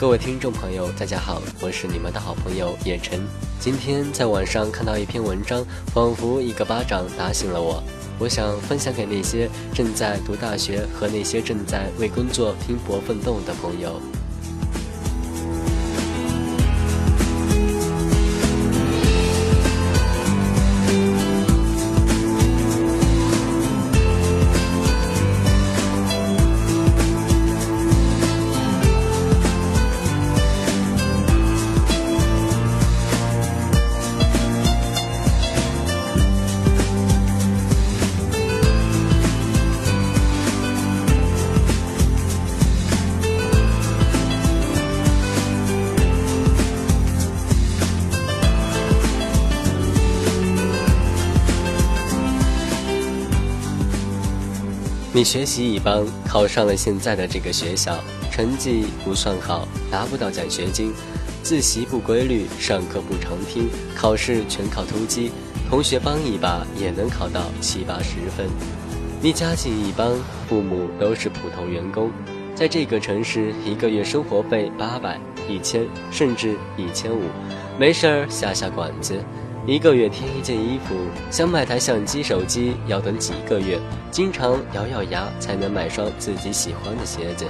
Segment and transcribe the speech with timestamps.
[0.00, 3.20] 各位听众朋友，大家好，我是你们的好朋友叶晨。
[3.58, 5.62] 今天在网上看到一篇文章，
[5.92, 7.84] 仿佛一个巴掌打醒了我。
[8.18, 14.00] 我想分享给那些正在读大学和那些正在为工作拼搏奋斗的朋友。
[55.20, 57.94] 你学习一般考上了现在的这个学校，
[58.32, 60.94] 成绩不算好，拿不到奖学金，
[61.42, 65.30] 自习不规律，上课不常听，考试全靠突击，
[65.68, 68.48] 同学帮一把也能考到七八十分。
[69.20, 70.10] 你家境一般，
[70.48, 72.10] 父母都是普通员工，
[72.54, 77.24] 在这个城市一个月生活费八百、一千，甚至一千五，
[77.78, 79.22] 没事儿下下馆子。
[79.70, 80.96] 一个月添一件衣服，
[81.30, 83.78] 想买台相机、手机要等几个月，
[84.10, 87.46] 经常咬咬牙才能买双自己喜欢的鞋子。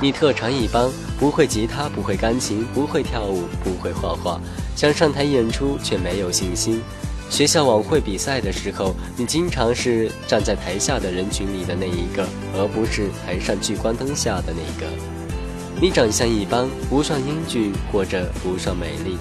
[0.00, 4.40] 你特长一般，不会吉他，不会钢琴，不会跳舞，不会画画，
[4.74, 6.82] 想上台演出却没有信心。
[7.30, 14.92] 学校晚会比赛的时候，你经常是站在台下的人群里的那一个，而不是台上聚光灯下的那一个。
[15.80, 19.16] 你长相一般，不算英俊，或者不算美丽。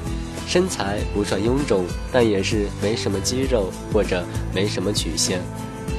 [0.47, 4.23] 身材不算臃肿，但也是没什么肌肉或者
[4.53, 5.41] 没什么曲线，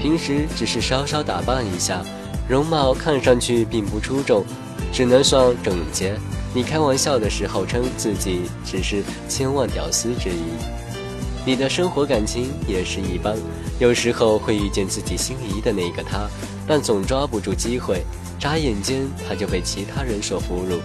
[0.00, 2.02] 平时只是稍稍打扮一下，
[2.48, 4.44] 容貌看上去并不出众，
[4.92, 6.16] 只能算整洁。
[6.54, 10.42] 你开玩笑的时候称自己只是千万屌丝之一。
[11.44, 13.36] 你的生活感情也是一般，
[13.78, 16.28] 有时候会遇见自己心仪的那个他，
[16.66, 18.02] 但总抓不住机会，
[18.38, 20.78] 眨眼间他就被其他人所俘虏，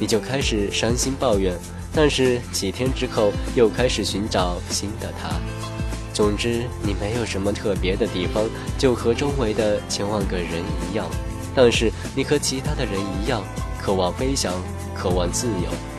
[0.00, 1.54] 你就开始伤心抱怨。
[1.94, 5.30] 但是几天之后，又开始寻找新的他。
[6.12, 8.44] 总之，你没有什么特别的地方，
[8.78, 11.06] 就和周围的千万个人一样。
[11.54, 13.42] 但是，你和其他的人一样，
[13.80, 14.52] 渴望飞翔，
[14.94, 15.93] 渴望自由。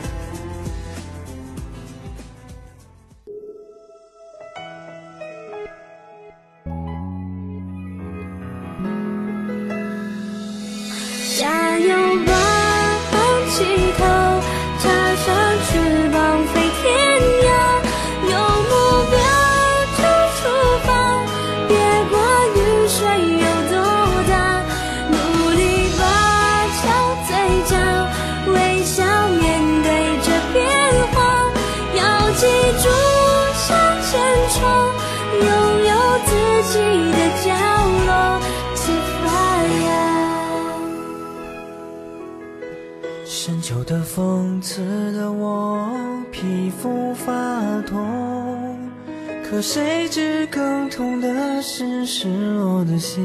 [49.56, 53.18] 可谁知更痛的是失落的心。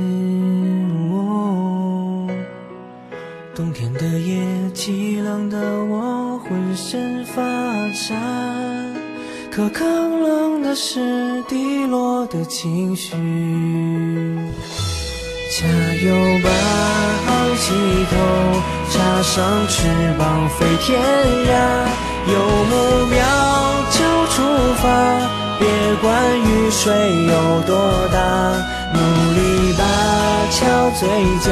[3.54, 4.42] 冬天的夜，
[4.74, 7.42] 凄冷的我浑身发
[7.92, 8.16] 颤，
[9.52, 13.12] 可更冷的是低落的情绪。
[15.52, 15.68] 加
[16.02, 16.50] 油吧，
[17.28, 17.74] 昂起
[18.10, 18.16] 头，
[18.90, 19.84] 插上翅
[20.18, 21.52] 膀飞天涯。
[22.32, 22.40] 有
[22.72, 22.72] 目
[23.10, 23.20] 标
[23.92, 24.42] 就出
[24.82, 24.88] 发，
[25.62, 25.70] 别
[26.02, 26.10] 管
[26.42, 26.92] 雨水
[27.28, 27.78] 有多
[28.12, 28.18] 大。
[28.94, 29.00] 努
[29.38, 29.84] 力吧，
[30.52, 30.60] 翘
[31.00, 31.08] 嘴
[31.40, 31.48] 角，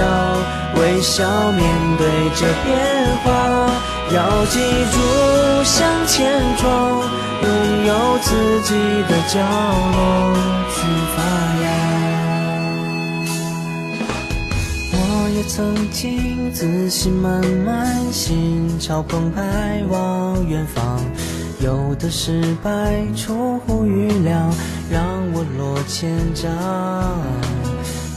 [0.75, 1.23] 微笑
[1.53, 1.63] 面
[1.97, 2.03] 对
[2.35, 2.67] 着变
[3.23, 3.27] 化。
[4.11, 4.17] 要
[4.47, 4.59] 记
[4.91, 4.97] 住
[5.63, 6.99] 向前闯，
[7.43, 8.73] 拥有自己
[9.07, 9.97] 的角落
[10.73, 10.77] 去
[11.15, 11.17] 发
[11.63, 11.65] 芽。
[14.91, 14.97] 我
[15.35, 20.98] 也曾经自信满满，心潮澎湃往远方，
[21.59, 24.49] 有的失败出乎预料，
[24.89, 25.03] 让
[25.33, 26.49] 我落千丈。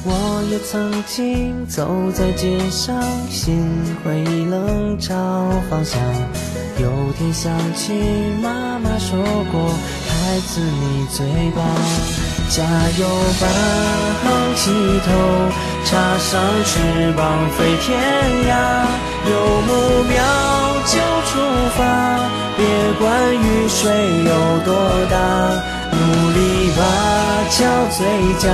[0.05, 3.67] 我也曾经走在街上，心
[4.05, 5.15] 灰意冷找
[5.69, 6.01] 方向，
[6.79, 7.93] 有天想起
[8.41, 9.19] 妈妈说
[9.51, 9.71] 过，
[10.09, 11.67] 孩子你最棒。
[12.49, 12.63] 加
[12.99, 13.09] 油
[13.41, 13.47] 吧，
[14.25, 14.71] 昂起
[15.05, 15.11] 头，
[15.85, 17.99] 插上翅膀飞天
[18.49, 19.12] 涯。
[19.31, 19.71] 有目
[20.09, 20.17] 标
[20.87, 20.99] 就
[21.29, 21.31] 出
[21.77, 21.81] 发，
[22.57, 22.61] 别
[22.99, 23.81] 管雨水
[24.25, 24.31] 有
[24.65, 24.71] 多
[25.11, 25.15] 大。
[25.93, 26.81] 努力吧，
[27.51, 27.65] 翘
[27.97, 28.01] 嘴
[28.39, 28.49] 角，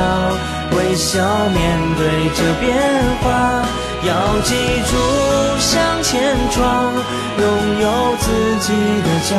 [0.77, 1.23] 微笑
[1.55, 2.67] 面对着变
[3.23, 3.65] 化。
[4.05, 4.55] 要记
[4.87, 4.97] 住
[5.59, 6.93] 向前闯，
[7.39, 8.73] 拥有自己
[9.03, 9.37] 的角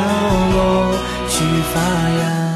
[0.52, 0.94] 落
[1.28, 2.49] 去发芽。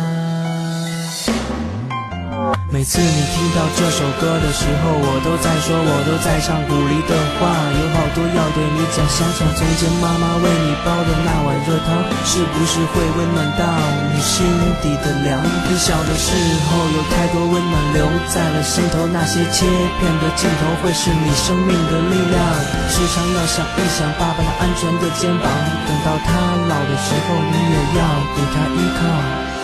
[2.74, 8.98] 每次你听到这首歌的时候，我都在说，我都在唱鼓励的话，有好多要对你讲。
[9.06, 13.62] 想想从前妈妈为你煲的那碗热汤，是不是会温暖到
[14.10, 14.42] 你心
[14.82, 15.38] 底的凉？
[15.38, 16.34] 你小的时
[16.66, 19.70] 候有太多温暖留在了心头，那些切
[20.02, 22.42] 片的镜头会是你生命的力量。
[22.90, 25.46] 时常要想一想爸爸那安全的肩膀，
[25.86, 28.02] 等到他老的时候，你也要
[28.34, 29.63] 给他依靠。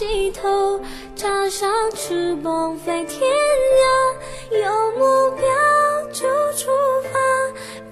[0.00, 0.80] 起头，
[1.14, 4.64] 插上翅膀飞天涯，有
[4.96, 5.44] 目标
[6.10, 6.26] 就
[6.56, 6.70] 出
[7.12, 7.20] 发，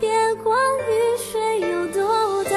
[0.00, 0.08] 别
[0.42, 0.56] 管
[0.88, 0.90] 雨
[1.20, 2.56] 水有多大，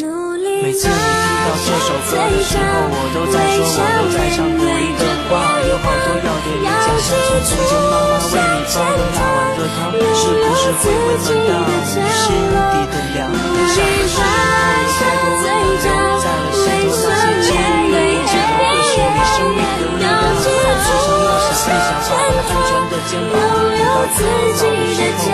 [0.00, 0.96] 努力每次你听
[1.44, 6.72] 到这首歌的时候，我都在说，我都在唱鼓励的话，有好多要对你讲。
[6.80, 7.12] 想起
[7.44, 13.28] 从前妈妈为你煲的那碗热汤，是不是会温暖到心底的凉？
[13.68, 14.24] 小时候
[14.80, 17.52] 有太多温暖留在了心头，那些记
[17.84, 17.89] 忆。
[23.12, 24.18] 拥有自
[24.54, 24.62] 己
[24.96, 25.26] 的角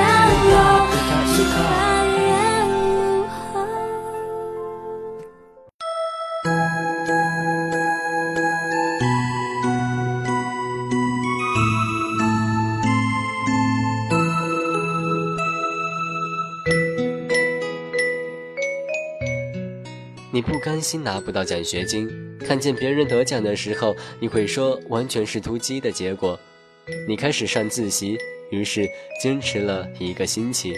[0.49, 0.55] 落，
[1.35, 2.06] 去看。
[20.47, 22.09] 不甘心拿不到奖学金，
[22.39, 26.39] 看见别人得奖的时候，你会说完全是突击的结果。
[27.09, 28.17] 你开始上自习，
[28.51, 28.89] 于是
[29.21, 30.73] 坚持了一个星期。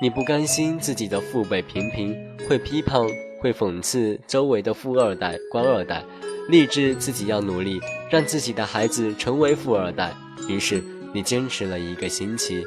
[0.00, 2.16] 你不甘心自己的父辈平平，
[2.48, 3.06] 会批判，
[3.38, 6.02] 会讽刺周围的富二代、官二代，
[6.48, 7.78] 立志自己要努力，
[8.10, 10.10] 让自己的孩子成为富二代。
[10.48, 10.82] 于是
[11.12, 12.64] 你坚持了一个星期。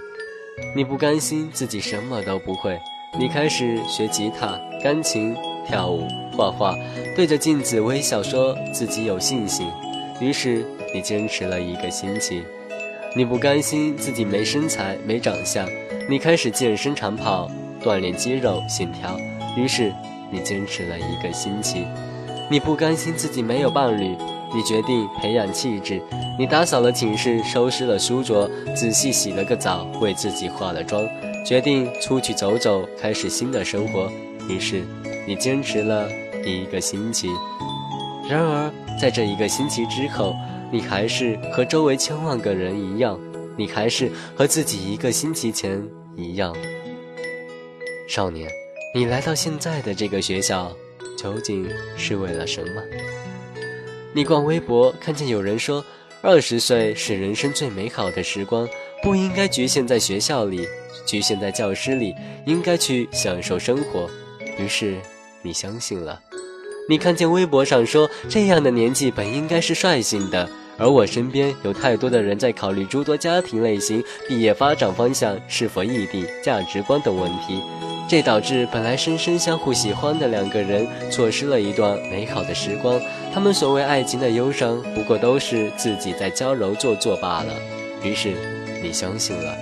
[0.75, 2.79] 你不甘心自己什么都不会，
[3.17, 5.35] 你开始学吉他、钢琴、
[5.67, 6.75] 跳舞、画画，
[7.15, 9.67] 对着镜子微笑，说自己有信心。
[10.19, 12.43] 于是你坚持了一个星期。
[13.15, 15.67] 你不甘心自己没身材没长相，
[16.07, 17.49] 你开始健身长跑，
[17.83, 19.17] 锻炼肌肉线条。
[19.57, 19.91] 于是
[20.31, 21.85] 你坚持了一个星期。
[22.51, 24.15] 你不甘心自己没有伴侣，
[24.53, 26.01] 你决定培养气质。
[26.37, 31.07] 你打扫了寝室，收拾了书桌，仔细洗了个澡，为自己化了妆，
[31.45, 34.09] 决定出去走走，开始新的生活。
[34.47, 34.83] 于是
[35.29, 36.09] 你坚持了
[36.43, 37.29] 一个星期。
[38.27, 40.33] 然而在这一个星期之后。
[40.71, 43.19] 你还是和周围千万个人一样，
[43.57, 45.83] 你还是和自己一个星期前
[46.15, 46.55] 一样。
[48.07, 48.47] 少年，
[48.93, 50.71] 你来到现在的这个学校，
[51.17, 51.67] 究竟
[51.97, 52.83] 是为了什么？
[54.13, 55.83] 你逛微博，看见有人说，
[56.21, 58.69] 二十岁是人生最美好的时光，
[59.01, 60.67] 不应该局限在学校里，
[61.03, 62.13] 局限在教室里，
[62.45, 64.07] 应该去享受生活。
[64.59, 64.97] 于是，
[65.41, 66.21] 你相信了。
[66.87, 77.61] 你看见微博上说，这样的年纪本应该是率性的，而我身边有太多的人在考虑诸多家庭类型、毕业发展方向、是否异地、价值观等问题，
[78.09, 82.99] 这导致本来深深相互喜欢的两个人错失了一段美好的时光。
[83.31, 87.53] 他们所谓爱情的忧伤，不过都是自己在娇柔做作罢了。
[88.01, 88.33] 于是，
[88.81, 89.55] 你相信了。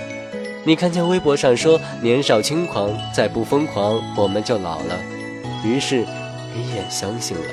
[0.64, 4.98] 你看见微博上说，年少轻狂，再不疯狂，我们就老了。
[5.68, 6.06] 于是。
[6.56, 7.44] 你也相信了，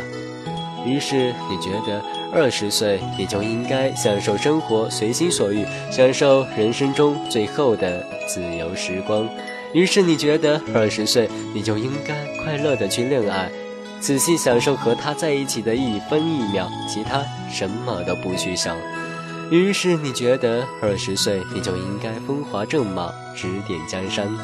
[0.87, 2.03] 于是你觉得
[2.33, 9.29] 二十岁你就应该享受生活，随心所欲，享受人生中最后的自由时光。
[9.75, 13.51] 于是你觉得二十岁你就应该快乐的去恋爱，
[14.01, 18.75] 仔细享受和他在一起的一分一秒，其他什么都不去想。
[19.51, 24.35] 于是你觉得二十岁你就应该风华正茂，指点江山。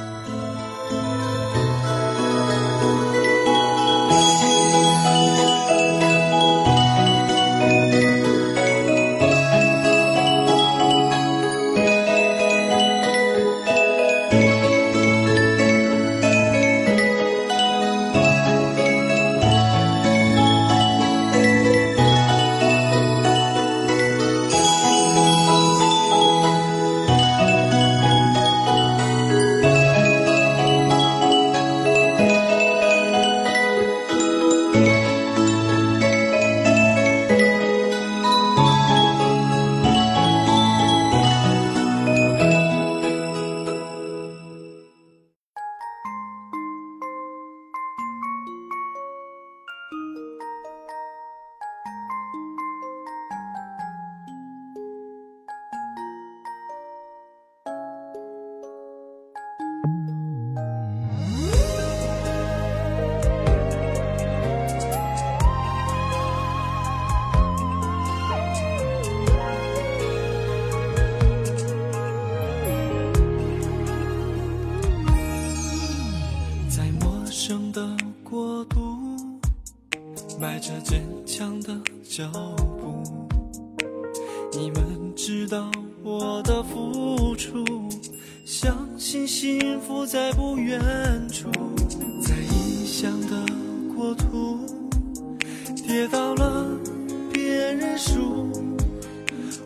[90.21, 90.79] 在不远
[91.33, 91.51] 处，
[92.21, 93.43] 在异乡的
[93.95, 94.59] 国土，
[95.75, 96.67] 跌倒了
[97.33, 98.53] 别认输。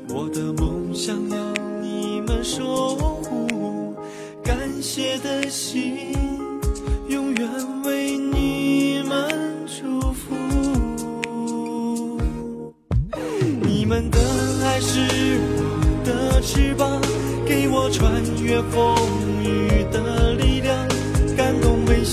[0.08, 3.96] 我的梦想要你们守护，
[4.44, 5.96] 感谢的心
[7.08, 7.48] 永远
[7.82, 10.36] 为你们祝福。
[13.60, 14.20] 你们的
[14.62, 15.00] 爱是
[15.58, 17.00] 我的翅膀，
[17.44, 18.94] 给我穿越风
[19.28, 19.33] 雨。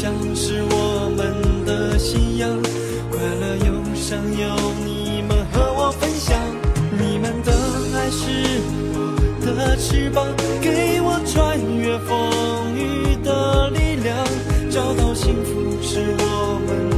[0.01, 2.49] 像是我们的信仰，
[3.11, 6.35] 快乐忧伤有你们和我分享。
[6.97, 7.51] 你们的
[7.95, 8.25] 爱是
[8.95, 10.25] 我的翅膀，
[10.59, 14.17] 给我穿越风雨的力量。
[14.71, 16.90] 找到幸福是我们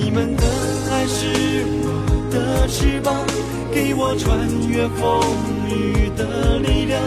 [0.00, 0.44] 你们的
[0.92, 1.26] 爱是
[1.82, 1.86] 我
[2.30, 3.26] 的翅膀，
[3.72, 5.20] 给我穿越风
[5.68, 7.02] 雨的力量。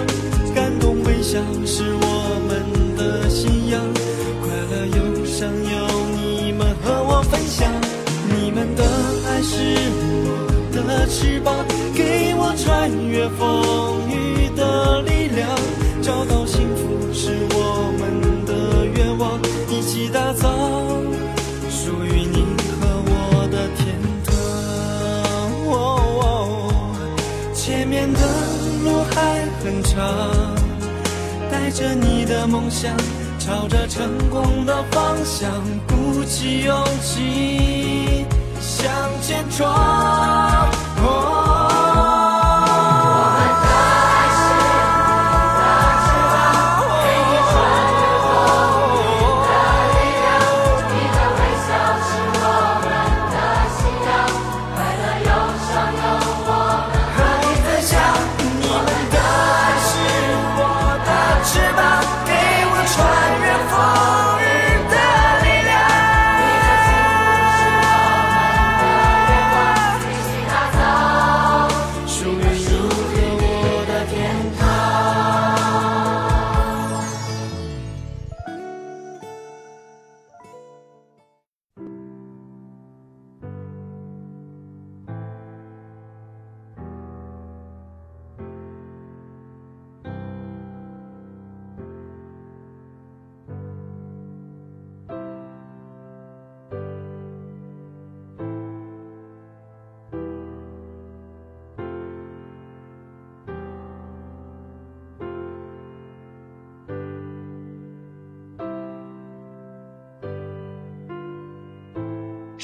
[0.54, 2.06] 感动微笑是我
[2.48, 2.52] 们
[2.98, 3.82] 的信仰，
[4.44, 5.88] 快乐忧伤有
[6.20, 7.72] 你们和我分享。
[8.28, 8.84] 你们的
[9.26, 9.56] 爱是
[10.28, 10.30] 我
[10.76, 15.48] 的翅膀，给我穿越风雨的力量。
[16.02, 20.50] 找到幸福是我们的愿望，一起打造
[28.02, 28.20] 前的
[28.84, 30.02] 路还很长，
[31.52, 32.92] 带着你的梦想，
[33.38, 35.52] 朝着成功的方向，
[35.88, 38.26] 鼓起勇气
[38.60, 38.92] 向
[39.22, 39.91] 前闯。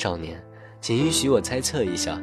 [0.07, 0.41] 少年，
[0.79, 2.17] 请允许我猜测一下，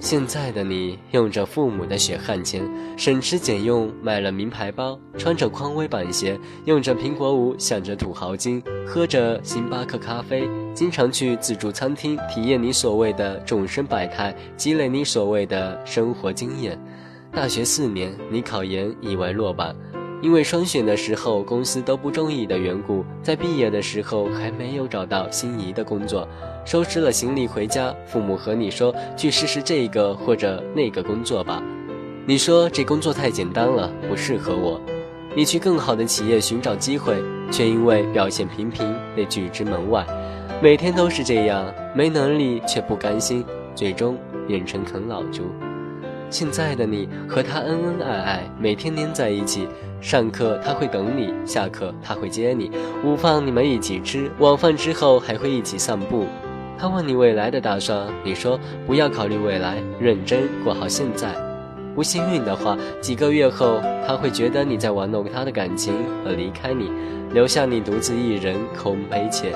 [0.00, 16.76] 现在的你用着父母的血汗钱，省吃俭用买了名牌包，穿着匡威板鞋，用着苹果五，想着土豪金，喝着星巴克咖啡，经常去自助餐厅体验你所谓的众生百态，积累你所谓的生活经验。
[17.30, 19.72] 大学四年，你考研意外落榜。
[20.20, 26.26] 因为双选的时候公司都不中意的缘故，在毕业的时候还没有找到心仪的工作，
[26.64, 31.62] 收拾了行李回家，父母和你说去试试这个或者那个工作吧。
[32.26, 34.80] 你说这工作太简单了，不适合我。
[35.36, 37.14] 你去更好的企业寻找机会，
[37.50, 40.04] 却因为表现平平被拒之门外。
[40.60, 45.44] 每天都是这样，没能力却不甘心，最终变成啃老族。
[46.28, 49.68] 现在的你和他恩恩爱爱，每天黏在一起。
[50.00, 52.70] 上课他会等你，下课他会接你，
[53.04, 56.24] 午饭你们一起吃，晚饭之后还会一起散步。
[56.78, 61.34] 他问你未来的打算，你说不要考虑未来，认真过好现在。
[61.96, 65.92] 不幸运的话，几个月后他会觉得你在玩弄他的感情
[66.24, 66.92] 而离开你，
[67.32, 69.52] 留下你独自一人，空悲切。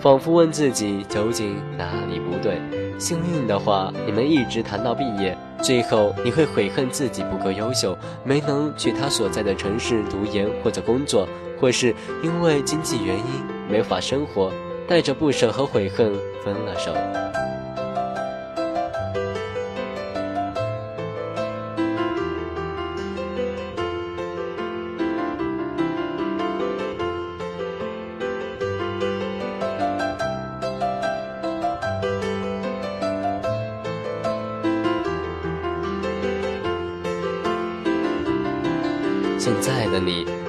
[0.00, 2.58] 仿佛问自己究竟哪里不对。
[2.98, 11.28] 幸运的话，你们一直谈到毕业，最后你会悔恨自己不够优秀，没能去他所在的城市读研或者工作，
[11.60, 13.24] 或是因为经济原因
[13.70, 14.52] 没法生活，
[14.88, 16.12] 带着不舍和悔恨
[16.44, 16.92] 分了手。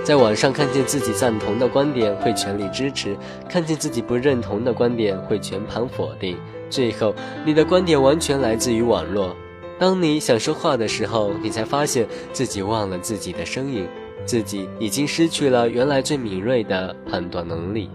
[0.04, 3.16] 在网上看见自己赞同的观点，会全力支持；
[3.48, 6.38] 看见自己不认同的观点，会全盘否定。
[6.70, 9.34] 最后，你的观点完全来自于网络。
[9.80, 13.88] 当你想说话的时候，你才发现自己忘了自己的声音，
[14.26, 17.90] 自己已经失去了原来最敏锐的判断能力。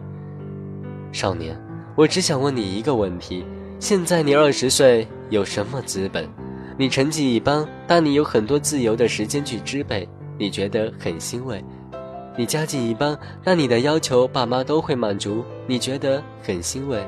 [1.12, 1.60] 少年，
[1.94, 3.44] 我只想问你一个问题：
[3.78, 6.26] 现在你二十岁，有什么资本？
[6.78, 10.08] 你成绩一般，但你有很多自由的时间去支配。
[10.40, 11.60] 你觉得很欣慰，
[12.38, 17.04] 你家境一般，但你的要求爸妈都会满足，你觉得很欣慰。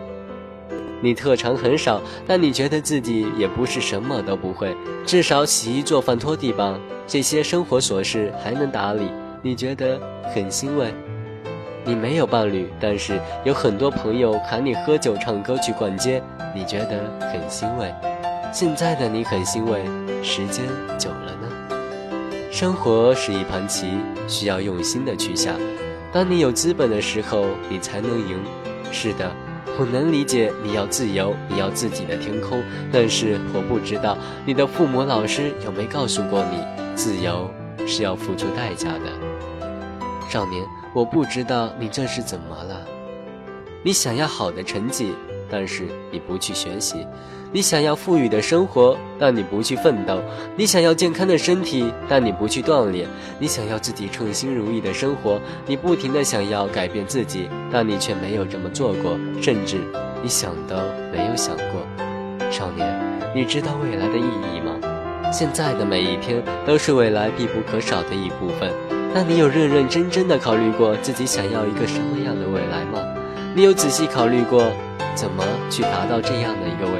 [1.00, 9.08] 你特长很少，但你觉得自己也不是什么都不会，至少洗衣做饭拖地吧，这些生活琐事还能打理，
[9.40, 10.00] 你觉得
[10.34, 10.92] 很欣慰。
[11.84, 16.20] 你没有伴侣，但是有很多朋友喊你喝酒、唱歌、去逛街，
[16.52, 17.94] 你觉得很欣慰。
[18.52, 19.84] 现在的你很欣慰，
[20.24, 20.66] 时间
[20.98, 21.39] 久了？
[22.50, 23.86] 生活是一盘棋，
[24.26, 25.54] 需要用心的去下。
[26.12, 28.40] 当你有资本的时候，你才能赢。
[28.90, 29.30] 是的，
[29.78, 32.60] 我能理解你要自由，你要自己的天空。
[32.92, 36.58] 但是我不知道你的父母、老师有没告诉过你，
[36.96, 37.48] 自由
[37.86, 39.12] 是要付出代价的。
[40.28, 42.84] 少年，我不知道你这是怎么了。
[43.84, 45.14] 你想要好的成绩，
[45.48, 47.06] 但是你不去学习。
[47.52, 50.18] 你想要富裕的生活，但你不去奋斗；
[50.54, 53.06] 你想要健康的身体，但你不去锻炼；
[53.40, 59.78] 你想要自己称心如意的生活，你不停的想要改变自己，但你却没有这么做过，甚至
[60.22, 60.76] 你想都
[61.12, 62.48] 没有想过。
[62.52, 62.88] 少年，
[63.34, 64.76] 你知道未来的意义吗？
[65.32, 68.70] 现在的每一天都是未来必不可少的一部分。
[69.12, 73.04] 那你有认认真真的考虑过自己想要一个什么样的未来吗？
[73.56, 74.70] 你有仔细考虑过
[75.16, 76.99] 怎么去达到这样的一个未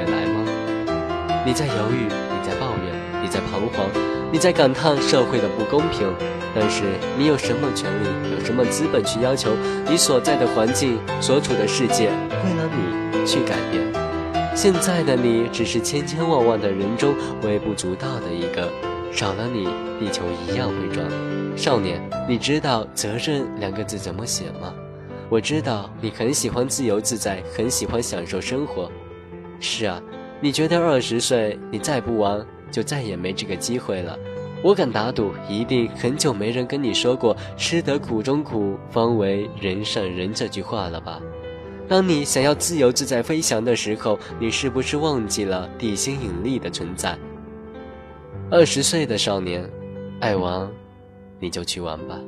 [1.43, 3.89] 你在犹豫，你在抱怨，你在彷徨，
[4.31, 6.07] 你在感叹社会的不公平。
[6.53, 6.83] 但是
[7.17, 9.51] 你有什么权利，有什么资本去要求
[9.89, 13.81] 你所在的环境、所处的世界为了你去改变？
[14.55, 18.69] 现在的你只是千千万万的人中微不足道的一个，
[19.11, 19.63] 少了你，
[19.99, 21.07] 地球一样会转。
[21.57, 21.99] 少年，
[22.29, 24.73] 你知道“责任”两个字怎么写吗？
[25.27, 28.91] 我知道你很喜欢自由自在，很喜欢享受生活。
[29.59, 29.99] 是啊。
[30.41, 34.17] 你觉得二十岁你再不玩，就再也没这个机会了。
[34.63, 41.21] 我敢打赌，一定很久没人跟你说过“吃得苦中苦，方为人上人”这句话了吧？
[41.87, 47.17] 当你想要自由自在飞翔的时候，你是不是忘记了地心引力的存在？
[48.49, 49.67] 二十岁的少年，
[50.19, 50.69] 爱玩，
[51.39, 52.19] 你就去玩吧。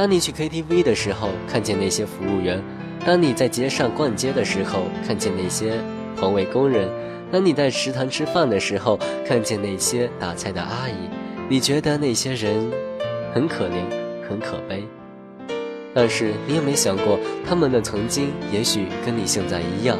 [0.00, 2.58] 当你去 KTV 的时候，看见那些服务员；
[3.04, 5.74] 当你在街上逛街的时候，看见那些
[6.16, 6.88] 环卫工人；
[7.30, 10.94] 当你在食堂吃饭的时候，看见那些打菜的阿姨，
[11.50, 12.72] 你觉得那些人
[13.34, 13.84] 很可怜，
[14.26, 14.88] 很可悲。
[15.92, 19.98] 但是你有没有想过，他们的曾经也许跟你现在一样？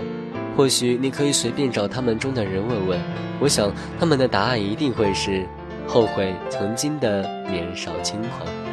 [0.56, 2.98] 或许你可以随便找他们中的人问问，
[3.38, 5.46] 我想他们的答案一定会是
[5.86, 8.69] 后悔曾经的年少轻狂。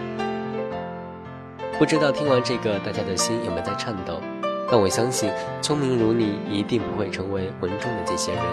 [1.78, 4.20] 不知道听完这个，大家的心有没有在颤抖？
[4.68, 8.44] 但我相信，聪明如你，一定不会成为文中的这些人。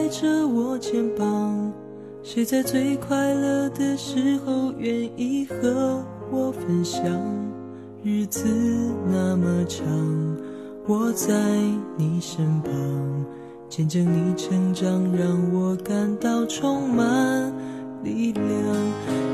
[0.00, 1.70] 拍着我肩膀？
[2.22, 7.04] 谁在最快乐的时候愿意和我分享？
[8.02, 8.46] 日子
[9.12, 9.84] 那么长，
[10.86, 11.34] 我在
[11.98, 12.72] 你身旁，
[13.68, 17.52] 见证你成长，让我感到充满
[18.02, 18.46] 力量。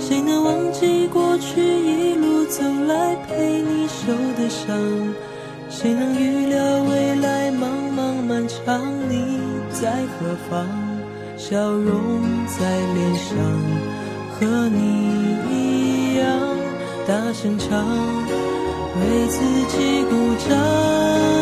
[0.01, 4.77] 谁能忘记过去一路走来陪你受的伤？
[5.71, 8.83] 谁能预料未来茫茫漫长？
[9.09, 9.39] 你
[9.81, 10.67] 在何方？
[11.37, 12.59] 笑容在
[12.95, 13.37] 脸上，
[14.33, 14.79] 和你
[15.51, 16.25] 一样
[17.07, 17.85] 大声唱，
[18.99, 21.36] 为自己鼓掌。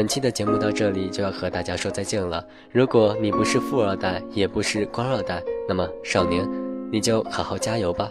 [0.00, 2.42] 本期的节目到这里就要和大家说再见了。
[2.72, 6.50] 如果你不是富二代，也不是官二代，那么少年，
[6.90, 8.10] 你就好好加油吧。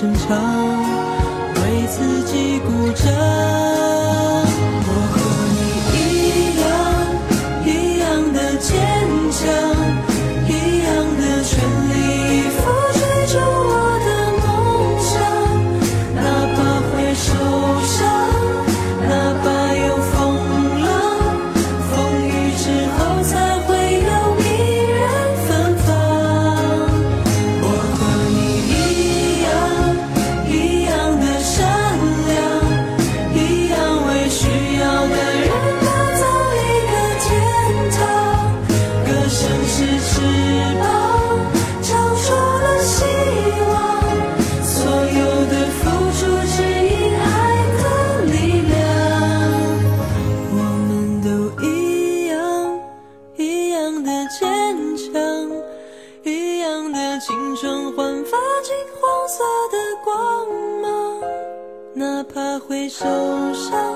[0.00, 0.38] 声唱，
[1.56, 3.77] 为自己鼓掌。
[54.28, 55.20] 坚强，
[56.22, 60.46] 一样的青春焕发金黄色的光
[60.82, 61.20] 芒。
[61.94, 63.04] 哪怕会受
[63.54, 63.94] 伤，